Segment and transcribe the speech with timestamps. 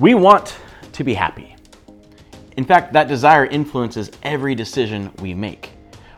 [0.00, 0.56] We want
[0.92, 1.54] to be happy.
[2.56, 5.70] In fact, that desire influences every decision we make.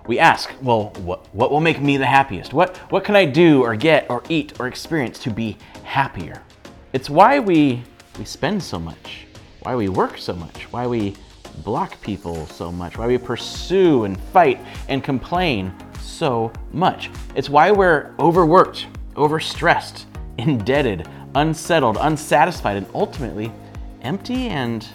[0.07, 2.55] We ask, well, what, what will make me the happiest?
[2.55, 6.43] What, what can I do or get or eat or experience to be happier?
[6.95, 7.83] It's why we,
[8.19, 9.27] we spend so much,
[9.61, 11.15] why we work so much, why we
[11.63, 14.59] block people so much, why we pursue and fight
[14.89, 17.11] and complain so much.
[17.35, 18.87] It's why we're overworked,
[19.17, 20.07] overstressed,
[20.39, 23.53] indebted, unsettled, unsatisfied, and ultimately
[24.07, 24.87] empty and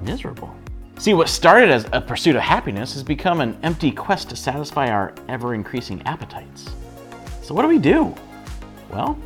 [0.00, 0.52] miserable.
[0.98, 4.90] See, what started as a pursuit of happiness has become an empty quest to satisfy
[4.90, 6.68] our ever increasing appetites.
[7.40, 8.12] So, what do we do?
[8.90, 9.16] Well,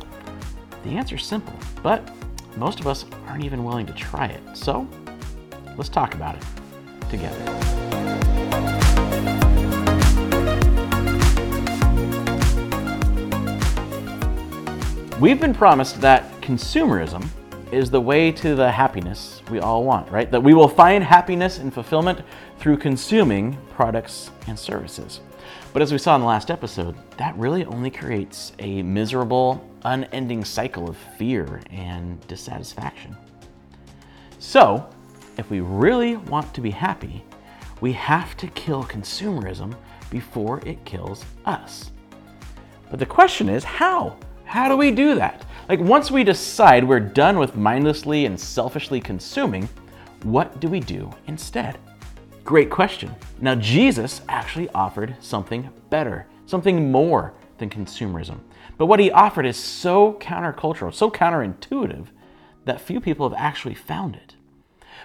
[0.83, 2.07] the answer's simple, but
[2.57, 4.41] most of us aren't even willing to try it.
[4.55, 4.87] So,
[5.75, 6.43] let's talk about it
[7.09, 7.39] together.
[15.19, 17.27] We've been promised that consumerism
[17.73, 20.29] is the way to the happiness we all want, right?
[20.29, 22.21] That we will find happiness and fulfillment
[22.59, 25.21] through consuming products and services.
[25.73, 30.45] But as we saw in the last episode, that really only creates a miserable, unending
[30.45, 33.17] cycle of fear and dissatisfaction.
[34.39, 34.87] So,
[35.37, 37.23] if we really want to be happy,
[37.81, 39.75] we have to kill consumerism
[40.11, 41.91] before it kills us.
[42.91, 44.15] But the question is how?
[44.45, 45.45] How do we do that?
[45.69, 49.67] Like, once we decide we're done with mindlessly and selfishly consuming,
[50.23, 51.77] what do we do instead?
[52.43, 53.15] Great question.
[53.39, 58.39] Now, Jesus actually offered something better, something more than consumerism.
[58.77, 62.07] But what he offered is so countercultural, so counterintuitive,
[62.65, 64.35] that few people have actually found it.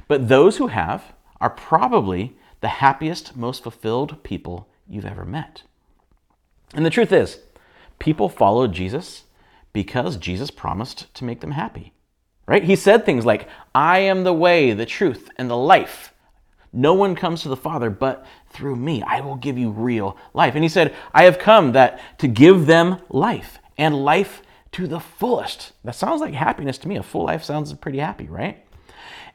[0.07, 5.63] But those who have are probably the happiest, most fulfilled people you've ever met.
[6.75, 7.39] And the truth is,
[7.99, 9.25] people followed Jesus
[9.73, 11.93] because Jesus promised to make them happy.
[12.47, 12.65] Right?
[12.65, 16.15] He said things like, I am the way, the truth, and the life.
[16.73, 19.03] No one comes to the Father but through me.
[19.03, 20.55] I will give you real life.
[20.55, 25.01] And he said, I have come that to give them life and life to the
[25.01, 25.73] fullest.
[25.85, 26.97] That sounds like happiness to me.
[26.97, 28.65] A full life sounds pretty happy, right?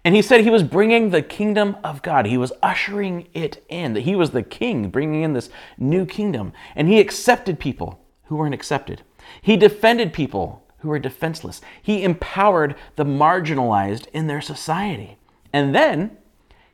[0.06, 2.26] And he said he was bringing the kingdom of God.
[2.26, 3.94] He was ushering it in.
[3.94, 6.52] That he was the king, bringing in this new kingdom.
[6.76, 9.02] And he accepted people who weren't accepted.
[9.42, 11.62] He defended people who were defenseless.
[11.82, 15.18] He empowered the marginalized in their society.
[15.54, 16.18] And then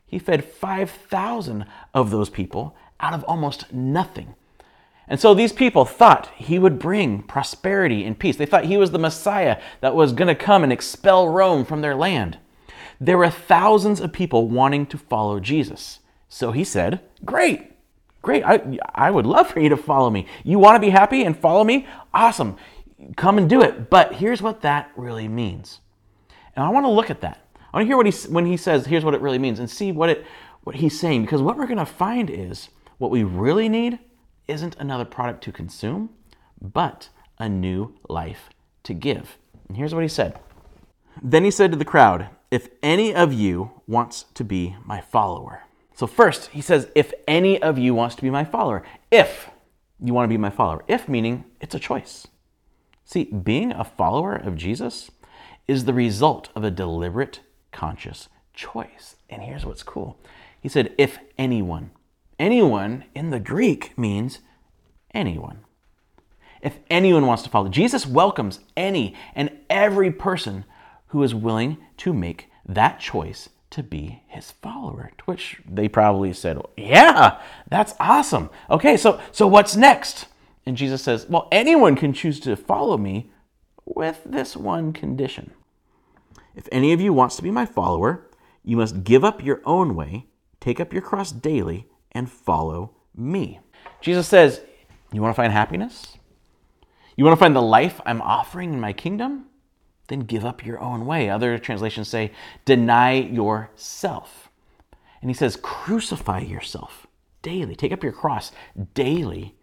[0.06, 4.34] he fed 5,000 of those people out of almost nothing.
[5.06, 8.36] And so these people thought he would bring prosperity and peace.
[8.36, 11.80] They thought he was the Messiah that was going to come and expel Rome from
[11.80, 12.38] their land.
[13.00, 16.00] There were thousands of people wanting to follow Jesus.
[16.28, 17.69] So he said, Great,
[18.22, 18.44] great.
[18.44, 20.26] I, I would love for you to follow me.
[20.44, 21.86] You want to be happy and follow me?
[22.12, 22.56] Awesome.
[23.16, 23.90] Come and do it.
[23.90, 25.80] But here's what that really means.
[26.54, 27.46] And I want to look at that.
[27.72, 29.70] I want to hear what he, when he says, here's what it really means, and
[29.70, 30.24] see what, it,
[30.64, 31.22] what he's saying.
[31.22, 33.98] Because what we're going to find is what we really need
[34.48, 36.10] isn't another product to consume,
[36.60, 38.50] but a new life
[38.82, 39.38] to give.
[39.68, 40.38] And here's what he said.
[41.22, 45.62] Then he said to the crowd, if any of you wants to be my follower.
[46.00, 48.82] So, first, he says, if any of you wants to be my follower.
[49.10, 49.50] If
[50.02, 50.82] you want to be my follower.
[50.88, 52.26] If meaning it's a choice.
[53.04, 55.10] See, being a follower of Jesus
[55.68, 57.40] is the result of a deliberate,
[57.70, 59.16] conscious choice.
[59.28, 60.18] And here's what's cool
[60.62, 61.90] He said, if anyone.
[62.38, 64.38] Anyone in the Greek means
[65.12, 65.66] anyone.
[66.62, 70.64] If anyone wants to follow, Jesus welcomes any and every person
[71.08, 75.12] who is willing to make that choice to be his follower.
[75.18, 78.50] To which they probably said, "Yeah, that's awesome.
[78.68, 80.26] Okay, so so what's next?"
[80.66, 83.30] And Jesus says, "Well, anyone can choose to follow me
[83.84, 85.52] with this one condition.
[86.54, 88.26] If any of you wants to be my follower,
[88.64, 90.26] you must give up your own way,
[90.60, 93.60] take up your cross daily, and follow me."
[94.00, 94.62] Jesus says,
[95.12, 96.18] "You want to find happiness?
[97.16, 99.46] You want to find the life I'm offering in my kingdom?
[100.10, 101.30] Then give up your own way.
[101.30, 102.32] Other translations say,
[102.64, 104.50] deny yourself.
[105.22, 107.06] And he says, crucify yourself
[107.42, 107.74] daily.
[107.76, 108.52] Take up your cross
[108.92, 109.54] daily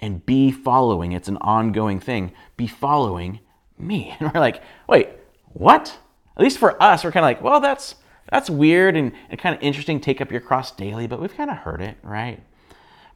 [0.00, 1.12] and be following.
[1.12, 2.32] It's an ongoing thing.
[2.56, 3.40] Be following
[3.78, 4.16] me.
[4.20, 5.10] And we're like, wait,
[5.52, 5.98] what?
[6.36, 7.96] At least for us, we're kind of like, well, that's
[8.30, 10.00] that's weird and, and kind of interesting.
[10.00, 12.40] Take up your cross daily, but we've kind of heard it, right?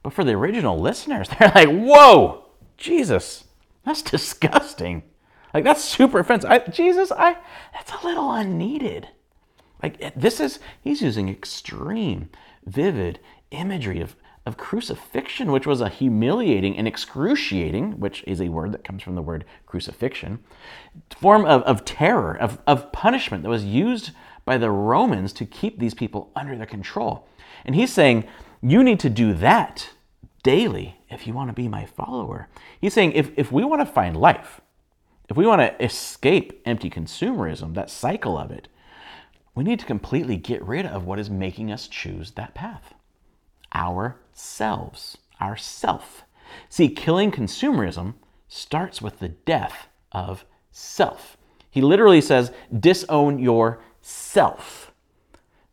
[0.02, 2.44] But for the original listeners, they're like, whoa,
[2.76, 3.44] Jesus,
[3.84, 5.04] that's disgusting.
[5.54, 6.50] Like that's super offensive.
[6.50, 7.36] I, Jesus, I
[7.72, 9.08] that's a little unneeded.
[9.82, 12.28] Like eh, this is he's using extreme,
[12.66, 13.20] vivid
[13.52, 14.16] imagery of
[14.46, 19.14] of crucifixion, which was a humiliating and excruciating, which is a word that comes from
[19.14, 20.38] the word crucifixion,
[21.16, 24.10] form of, of terror, of, of punishment that was used
[24.44, 27.26] by the Romans to keep these people under their control.
[27.64, 28.24] And he's saying,
[28.60, 29.88] you need to do that
[30.42, 32.48] daily if you want to be my follower.
[32.78, 34.60] He's saying, if, if we want to find life,
[35.28, 38.68] if we want to escape empty consumerism, that cycle of it,
[39.54, 42.94] we need to completely get rid of what is making us choose that path
[43.74, 46.22] ourselves, ourself.
[46.68, 48.14] See, killing consumerism
[48.46, 51.36] starts with the death of self.
[51.70, 54.92] He literally says, disown yourself.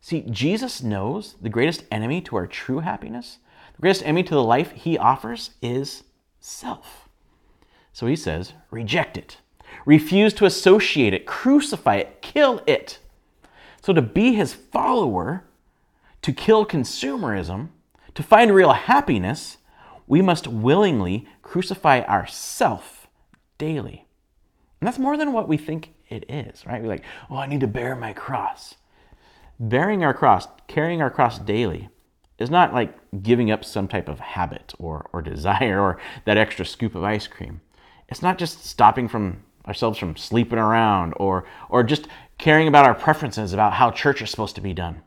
[0.00, 3.38] See, Jesus knows the greatest enemy to our true happiness,
[3.76, 6.02] the greatest enemy to the life he offers is
[6.40, 7.08] self.
[7.92, 9.36] So he says, reject it,
[9.84, 12.98] refuse to associate it, crucify it, kill it.
[13.82, 15.44] So to be his follower,
[16.22, 17.68] to kill consumerism,
[18.14, 19.58] to find real happiness,
[20.06, 23.08] we must willingly crucify ourself
[23.58, 24.06] daily.
[24.80, 26.82] And that's more than what we think it is, right?
[26.82, 28.74] We're like, oh, I need to bear my cross.
[29.58, 31.88] Bearing our cross, carrying our cross daily,
[32.38, 36.64] is not like giving up some type of habit or, or desire or that extra
[36.64, 37.60] scoop of ice cream.
[38.08, 42.94] It's not just stopping from ourselves from sleeping around or, or just caring about our
[42.94, 45.02] preferences about how church is supposed to be done.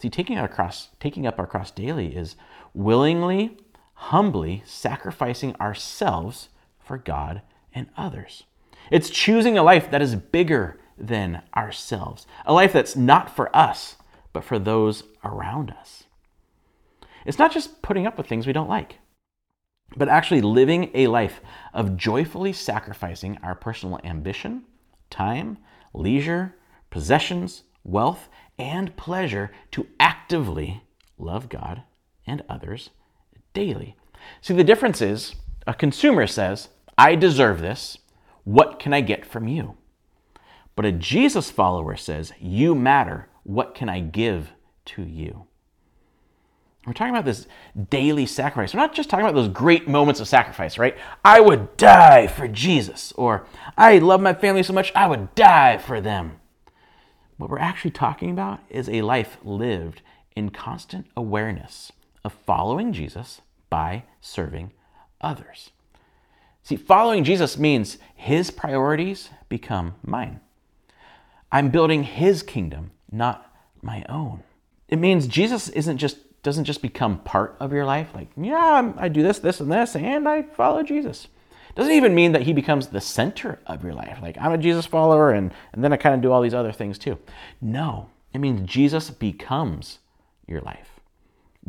[0.00, 2.36] See, taking, our cross, taking up our cross daily is
[2.74, 3.56] willingly,
[3.94, 7.42] humbly sacrificing ourselves for God
[7.74, 8.44] and others.
[8.90, 13.96] It's choosing a life that is bigger than ourselves, a life that's not for us,
[14.32, 16.04] but for those around us.
[17.26, 18.98] It's not just putting up with things we don't like,
[19.96, 21.40] but actually living a life
[21.72, 24.64] of joyfully sacrificing our personal ambition,
[25.10, 25.58] time,
[25.94, 26.54] leisure,
[26.90, 30.82] possessions, wealth, and pleasure to actively
[31.18, 31.82] love God
[32.26, 32.90] and others
[33.54, 33.96] daily.
[34.40, 35.34] See, the difference is
[35.66, 37.98] a consumer says, I deserve this.
[38.44, 39.76] What can I get from you?
[40.74, 43.28] But a Jesus follower says, You matter.
[43.42, 44.52] What can I give
[44.86, 45.47] to you?
[46.88, 47.46] We're talking about this
[47.90, 48.72] daily sacrifice.
[48.72, 50.96] We're not just talking about those great moments of sacrifice, right?
[51.22, 53.44] I would die for Jesus, or
[53.76, 56.40] I love my family so much, I would die for them.
[57.36, 60.00] What we're actually talking about is a life lived
[60.34, 61.92] in constant awareness
[62.24, 64.72] of following Jesus by serving
[65.20, 65.72] others.
[66.62, 70.40] See, following Jesus means his priorities become mine.
[71.52, 74.42] I'm building his kingdom, not my own.
[74.88, 79.08] It means Jesus isn't just doesn't just become part of your life like, yeah, I
[79.08, 81.28] do this, this and this and I follow Jesus.
[81.74, 84.18] Doesn't even mean that he becomes the center of your life.
[84.20, 86.72] Like I'm a Jesus follower and and then I kind of do all these other
[86.72, 87.18] things too.
[87.60, 89.98] No, it means Jesus becomes
[90.46, 91.00] your life.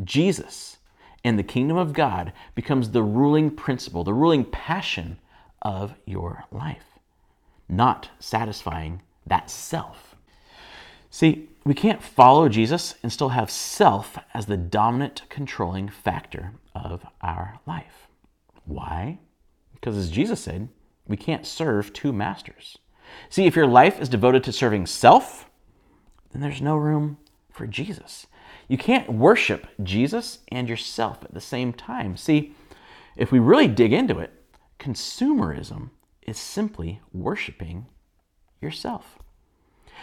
[0.02, 0.78] Jesus
[1.24, 5.18] and the kingdom of God becomes the ruling principle, the ruling passion
[5.62, 6.98] of your life,
[7.68, 10.09] not satisfying that self.
[11.10, 17.04] See, we can't follow Jesus and still have self as the dominant controlling factor of
[17.20, 18.06] our life.
[18.64, 19.18] Why?
[19.74, 20.68] Because as Jesus said,
[21.06, 22.78] we can't serve two masters.
[23.28, 25.50] See, if your life is devoted to serving self,
[26.32, 27.18] then there's no room
[27.50, 28.26] for Jesus.
[28.68, 32.16] You can't worship Jesus and yourself at the same time.
[32.16, 32.54] See,
[33.16, 34.32] if we really dig into it,
[34.78, 35.90] consumerism
[36.22, 37.86] is simply worshiping
[38.60, 39.18] yourself.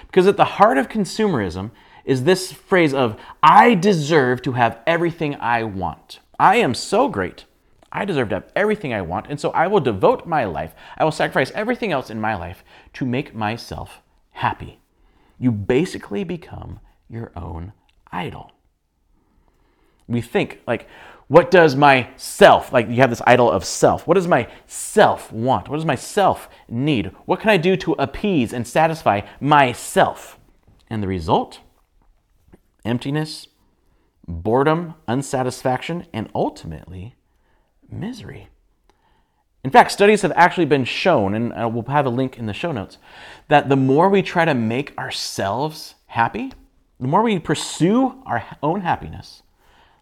[0.05, 1.71] Because at the heart of consumerism
[2.05, 6.19] is this phrase of, I deserve to have everything I want.
[6.39, 7.45] I am so great.
[7.91, 11.03] I deserve to have everything I want, and so I will devote my life, I
[11.03, 12.63] will sacrifice everything else in my life
[12.93, 14.01] to make myself
[14.31, 14.79] happy.
[15.39, 17.73] You basically become your own
[18.11, 18.51] idol
[20.07, 20.87] we think like
[21.27, 24.07] what does my self like you have this idol of self.
[24.07, 25.67] What does my self want?
[25.67, 27.11] What does my self need?
[27.25, 30.39] What can i do to appease and satisfy myself?
[30.89, 31.59] And the result?
[32.85, 33.47] Emptiness
[34.27, 37.15] boredom unsatisfaction and ultimately
[37.89, 38.49] misery.
[39.63, 42.53] In fact studies have actually been shown and uh, we'll have a link in the
[42.53, 42.97] show notes
[43.47, 46.51] that the more we try to make ourselves happy
[46.99, 49.43] the more we pursue our own happiness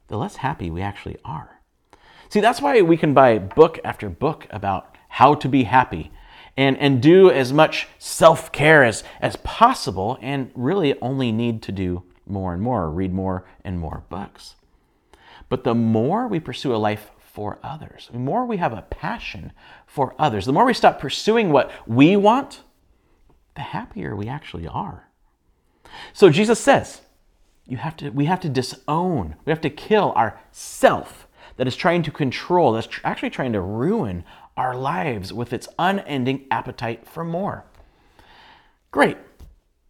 [0.07, 1.61] the less happy we actually are.
[2.29, 6.11] See, that's why we can buy book after book about how to be happy
[6.57, 11.71] and, and do as much self care as, as possible, and really only need to
[11.71, 14.55] do more and more, read more and more books.
[15.49, 19.51] But the more we pursue a life for others, the more we have a passion
[19.85, 22.61] for others, the more we stop pursuing what we want,
[23.55, 25.09] the happier we actually are.
[26.13, 27.01] So Jesus says,
[27.67, 31.75] you have to, we have to disown, we have to kill our self that is
[31.75, 34.23] trying to control, that's tr- actually trying to ruin
[34.57, 37.65] our lives with its unending appetite for more.
[38.91, 39.17] Great,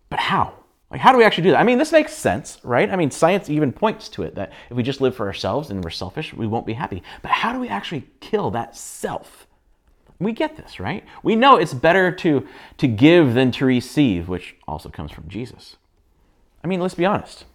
[0.09, 0.53] but how?
[0.91, 1.59] Like, how do we actually do that?
[1.59, 2.89] I mean, this makes sense, right?
[2.89, 5.83] I mean, science even points to it that if we just live for ourselves and
[5.83, 7.03] we're selfish, we won't be happy.
[7.21, 9.47] But how do we actually kill that self?
[10.19, 11.03] We get this, right?
[11.23, 15.75] We know it's better to, to give than to receive, which also comes from Jesus.
[16.63, 17.45] I mean, let's be honest.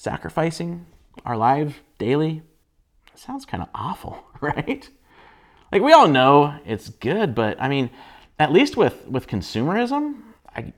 [0.00, 0.86] Sacrificing
[1.26, 2.40] our lives daily
[3.14, 4.88] sounds kind of awful, right?
[5.70, 7.90] Like we all know it's good, but I mean,
[8.38, 10.22] at least with with consumerism,
[10.56, 10.72] I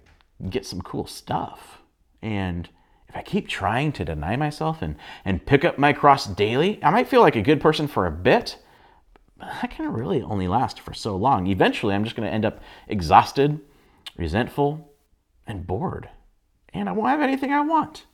[0.50, 1.78] get some cool stuff.
[2.20, 2.68] And
[3.08, 6.90] if I keep trying to deny myself and and pick up my cross daily, I
[6.90, 8.58] might feel like a good person for a bit,
[9.36, 11.46] but that can really only last for so long.
[11.46, 13.60] Eventually, I'm just going to end up exhausted,
[14.16, 14.92] resentful,
[15.46, 16.08] and bored.
[16.74, 18.06] And I won't have anything I want.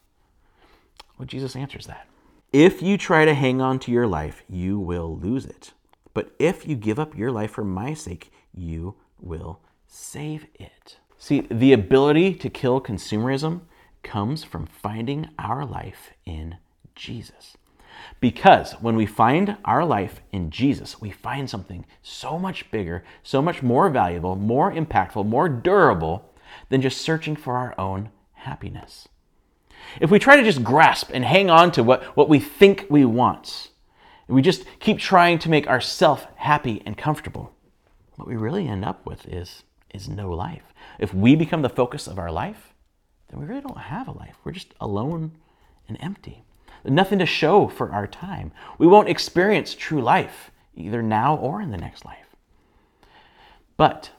[1.19, 2.07] Well, Jesus answers that.
[2.53, 5.73] If you try to hang on to your life, you will lose it.
[6.15, 10.97] But if you give up your life for my sake, you will save it.
[11.19, 13.63] See, the ability to kill consumerism
[14.03, 16.57] comes from finding our life in
[16.95, 17.57] Jesus.
[18.21, 23.43] Because when we find our life in Jesus, we find something so much bigger, so
[23.43, 26.33] much more valuable, more impactful, more durable
[26.69, 29.09] than just searching for our own happiness.
[30.01, 33.05] If we try to just grasp and hang on to what, what we think we
[33.05, 33.71] want,
[34.29, 37.53] we just keep trying to make ourselves happy and comfortable,
[38.17, 39.63] what we really end up with is,
[39.95, 40.75] is no life.
[40.99, 42.75] If we become the focus of our life,
[43.29, 44.37] then we really don't have a life.
[44.45, 45.33] We're just alone
[45.89, 46.45] and empty.
[46.85, 48.53] Nothing to show for our time.
[48.79, 52.37] We won't experience true life, either now or in the next life.
[53.77, 54.11] But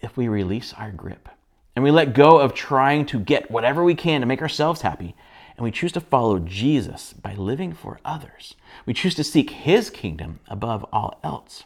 [0.00, 1.28] if we release our grip
[1.76, 5.14] and we let go of trying to get whatever we can to make ourselves happy,
[5.56, 8.56] and we choose to follow Jesus by living for others,
[8.86, 11.64] we choose to seek His kingdom above all else,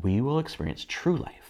[0.00, 1.46] we will experience true life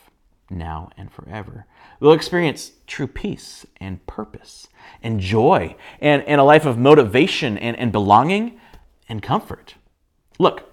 [0.51, 1.67] now and forever.
[2.01, 4.69] We'll experience true peace and purpose
[5.03, 8.61] and joy and, and a life of motivation and, and belonging
[9.09, 9.75] and comfort.
[10.39, 10.73] Look,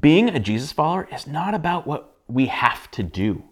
[0.00, 3.44] being a Jesus follower is not about what we have to do.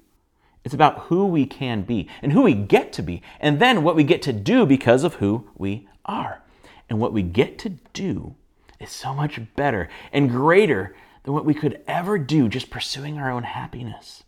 [0.67, 3.95] It's about who we can be and who we get to be, and then what
[3.95, 6.43] we get to do because of who we are.
[6.91, 8.35] And what we get to do
[8.81, 13.31] is so much better and greater than what we could ever do just pursuing our
[13.31, 14.25] own happiness.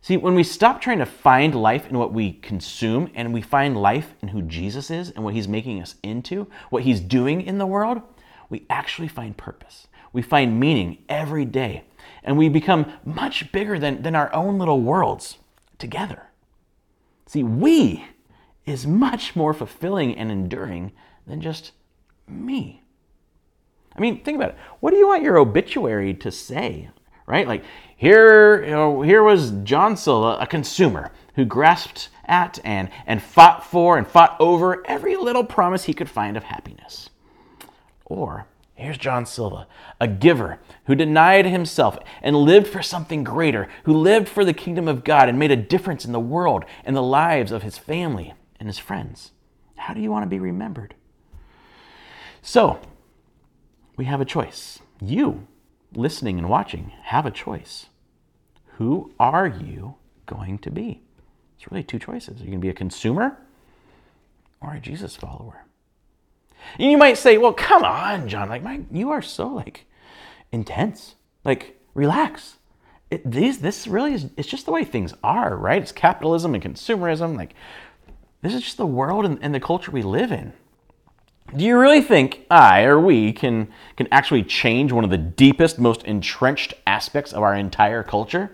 [0.00, 3.76] See, when we stop trying to find life in what we consume and we find
[3.76, 7.58] life in who Jesus is and what he's making us into, what he's doing in
[7.58, 8.02] the world,
[8.48, 9.86] we actually find purpose.
[10.12, 11.84] We find meaning every day
[12.22, 15.38] and we become much bigger than, than our own little worlds
[15.78, 16.30] together.
[17.26, 18.04] See, we
[18.66, 20.92] is much more fulfilling and enduring
[21.26, 21.72] than just
[22.28, 22.82] me.
[23.96, 24.58] I mean, think about it.
[24.80, 26.90] What do you want your obituary to say?
[27.26, 27.46] Right?
[27.46, 27.64] Like
[27.96, 33.64] here, you know, here was John Silva, a consumer who grasped at and, and fought
[33.64, 37.10] for and fought over every little promise he could find of happiness.
[38.04, 38.46] Or
[38.80, 39.66] Here's John Silva,
[40.00, 44.88] a giver who denied himself and lived for something greater, who lived for the kingdom
[44.88, 48.32] of God and made a difference in the world and the lives of his family
[48.58, 49.32] and his friends.
[49.76, 50.94] How do you want to be remembered?
[52.40, 52.80] So,
[53.98, 54.78] we have a choice.
[54.98, 55.46] You,
[55.94, 57.86] listening and watching, have a choice.
[58.78, 61.02] Who are you going to be?
[61.58, 62.40] It's really two choices.
[62.40, 63.36] Are you going to be a consumer
[64.62, 65.66] or a Jesus follower?
[66.78, 68.48] And you might say, well, come on, John.
[68.48, 69.86] Like, my, you are so like
[70.52, 71.14] intense.
[71.44, 72.56] Like, relax.
[73.10, 75.82] It, these, this really is, it's just the way things are, right?
[75.82, 77.36] It's capitalism and consumerism.
[77.36, 77.54] Like,
[78.42, 80.52] this is just the world and, and the culture we live in.
[81.56, 85.80] Do you really think I or we can, can actually change one of the deepest,
[85.80, 88.52] most entrenched aspects of our entire culture?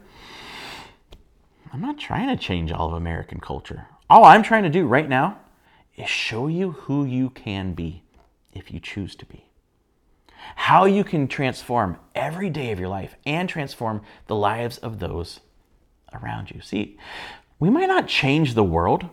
[1.73, 3.87] I'm not trying to change all of American culture.
[4.09, 5.39] All I'm trying to do right now
[5.95, 8.03] is show you who you can be
[8.57, 9.47] if you choose to be.
[10.57, 15.41] How you can transform every day of your life and transform the lives of those
[16.13, 16.61] around you.
[16.61, 16.97] See,
[17.59, 19.09] we might not change the world,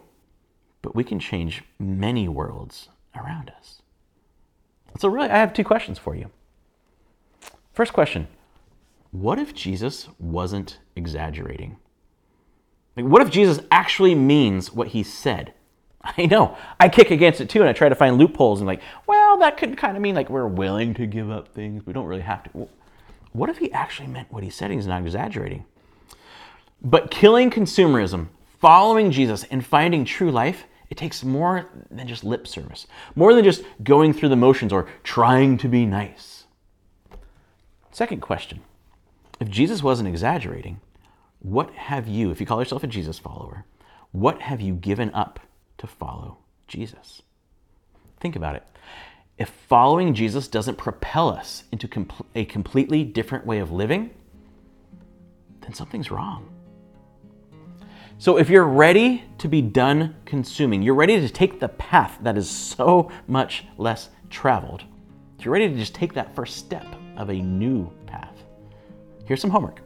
[0.82, 3.82] but we can change many worlds around us.
[5.00, 6.30] So, really, I have two questions for you.
[7.74, 8.28] First question
[9.12, 11.78] What if Jesus wasn't exaggerating?
[12.96, 15.54] Like, what if Jesus actually means what he said?
[16.18, 16.58] I know.
[16.80, 19.58] I kick against it too, and I try to find loopholes and like, well, that
[19.58, 21.86] could kind of mean like we're willing to give up things.
[21.86, 22.68] We don't really have to.
[23.32, 24.72] What if he actually meant what he said?
[24.72, 25.66] He's not exaggerating.
[26.82, 28.28] But killing consumerism,
[28.60, 32.86] following Jesus, and finding true life, it takes more than just lip service,
[33.16, 36.44] more than just going through the motions or trying to be nice.
[37.92, 38.62] Second question
[39.40, 40.82] If Jesus wasn't exaggerating,
[41.40, 43.66] what have you, if you call yourself a Jesus follower,
[44.12, 45.40] what have you given up
[45.84, 46.38] to follow
[46.68, 47.22] Jesus.
[48.20, 48.64] Think about it.
[49.44, 51.90] If following Jesus doesn't propel us into
[52.34, 54.12] a completely different way of living,
[55.60, 56.50] then something's wrong.
[58.18, 62.38] So, if you're ready to be done consuming, you're ready to take the path that
[62.38, 64.86] is so much less traveled,
[65.38, 68.46] if you're ready to just take that first step of a new path,
[69.26, 69.82] here's some homework.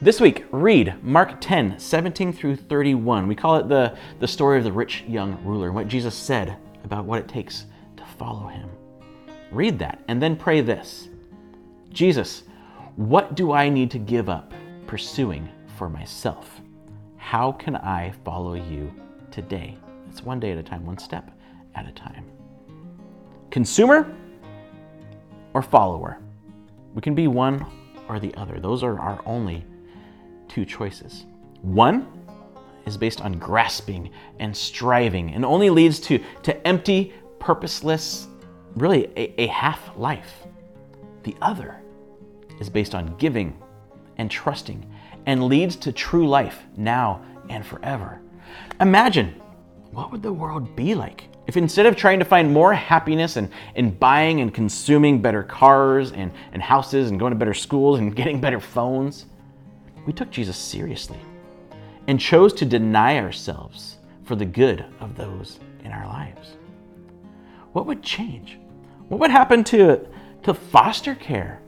[0.00, 3.26] This week, read Mark 10, 17 through 31.
[3.26, 6.56] We call it the, the story of the rich young ruler, and what Jesus said
[6.84, 7.66] about what it takes
[8.18, 8.68] follow him.
[9.50, 11.08] Read that and then pray this
[11.90, 12.44] Jesus,
[12.96, 14.52] what do I need to give up
[14.86, 16.60] pursuing for myself?
[17.16, 18.92] How can I follow you
[19.30, 19.76] today?
[20.10, 21.30] It's one day at a time, one step
[21.74, 22.24] at a time.
[23.50, 24.14] Consumer
[25.54, 26.18] or follower?
[26.94, 27.64] We can be one
[28.08, 28.58] or the other.
[28.60, 29.64] Those are our only
[30.48, 31.26] two choices.
[31.62, 32.06] One
[32.86, 37.12] is based on grasping and striving and only leads to, to empty,
[37.46, 38.26] purposeless,
[38.74, 40.42] really a, a half life.
[41.22, 41.80] The other
[42.58, 43.56] is based on giving
[44.18, 44.84] and trusting
[45.26, 48.20] and leads to true life now and forever.
[48.80, 49.40] Imagine
[49.92, 53.48] what would the world be like if instead of trying to find more happiness and
[53.76, 58.00] in, in buying and consuming better cars and, and houses and going to better schools
[58.00, 59.26] and getting better phones,
[60.04, 61.20] we took Jesus seriously
[62.08, 66.56] and chose to deny ourselves for the good of those in our lives?
[67.76, 68.58] What would change?
[69.08, 70.08] What would happen to,
[70.44, 71.60] to foster care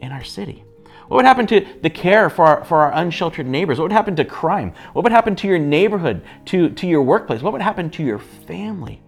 [0.00, 0.64] in our city?
[1.06, 3.78] What would happen to the care for our, for our unsheltered neighbors?
[3.78, 4.74] What would happen to crime?
[4.92, 7.42] What would happen to your neighborhood, to, to your workplace?
[7.42, 9.00] What would happen to your family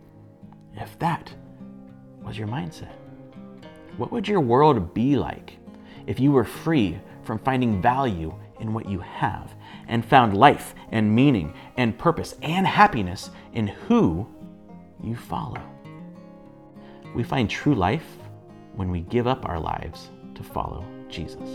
[0.75, 1.35] if that
[2.23, 2.95] was your mindset?
[3.97, 5.59] What would your world be like
[6.07, 9.57] if you were free from finding value in what you have
[9.89, 14.25] and found life and meaning and purpose and happiness in who
[15.03, 15.61] you follow.
[17.15, 18.07] We find true life
[18.77, 21.49] when we give up our lives to follow Jesus.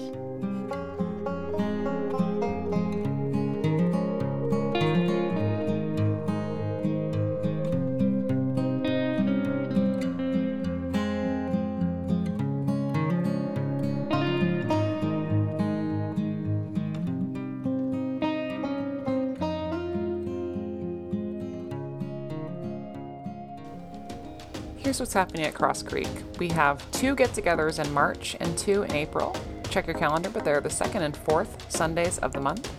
[24.83, 26.09] Here's what's happening at Cross Creek.
[26.39, 29.33] We have two get togethers in March and two in April.
[29.69, 32.69] Check your calendar, but they're the second and fourth Sundays of the month.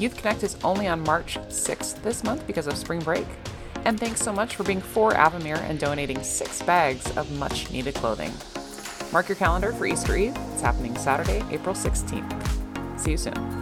[0.00, 3.26] Youth Connect is only on March 6th this month because of spring break.
[3.84, 7.94] And thanks so much for being for Avamere and donating six bags of much needed
[7.94, 8.32] clothing.
[9.12, 10.34] Mark your calendar for Easter Eve.
[10.54, 12.98] It's happening Saturday, April 16th.
[12.98, 13.53] See you soon.